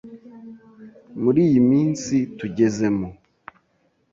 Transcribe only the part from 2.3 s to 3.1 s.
tugezemo,